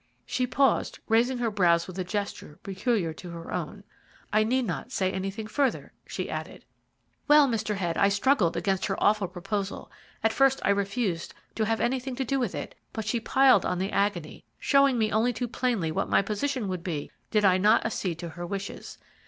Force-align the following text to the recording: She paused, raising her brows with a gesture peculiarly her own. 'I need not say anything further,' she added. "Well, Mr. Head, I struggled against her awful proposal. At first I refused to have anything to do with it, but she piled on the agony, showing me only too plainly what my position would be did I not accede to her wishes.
She 0.25 0.47
paused, 0.47 0.97
raising 1.07 1.37
her 1.37 1.51
brows 1.51 1.85
with 1.85 1.99
a 1.99 2.03
gesture 2.03 2.57
peculiarly 2.63 3.21
her 3.31 3.51
own. 3.53 3.83
'I 4.33 4.43
need 4.45 4.65
not 4.65 4.91
say 4.91 5.11
anything 5.11 5.45
further,' 5.45 5.93
she 6.07 6.27
added. 6.27 6.65
"Well, 7.27 7.47
Mr. 7.47 7.75
Head, 7.75 7.99
I 7.99 8.09
struggled 8.09 8.57
against 8.57 8.87
her 8.87 8.97
awful 8.99 9.27
proposal. 9.27 9.91
At 10.23 10.33
first 10.33 10.59
I 10.65 10.71
refused 10.71 11.35
to 11.53 11.65
have 11.65 11.79
anything 11.79 12.15
to 12.15 12.25
do 12.25 12.39
with 12.39 12.55
it, 12.55 12.73
but 12.93 13.05
she 13.05 13.19
piled 13.19 13.63
on 13.63 13.77
the 13.77 13.91
agony, 13.91 14.43
showing 14.57 14.97
me 14.97 15.11
only 15.11 15.33
too 15.33 15.47
plainly 15.47 15.91
what 15.91 16.09
my 16.09 16.23
position 16.23 16.67
would 16.67 16.83
be 16.83 17.11
did 17.29 17.45
I 17.45 17.59
not 17.59 17.85
accede 17.85 18.17
to 18.21 18.29
her 18.29 18.47
wishes. 18.47 18.97